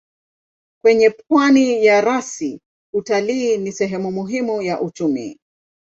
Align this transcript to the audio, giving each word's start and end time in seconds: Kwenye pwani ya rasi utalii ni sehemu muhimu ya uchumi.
Kwenye 0.81 1.09
pwani 1.09 1.85
ya 1.85 2.01
rasi 2.01 2.59
utalii 2.93 3.57
ni 3.57 3.71
sehemu 3.71 4.11
muhimu 4.11 4.61
ya 4.61 4.81
uchumi. 4.81 5.39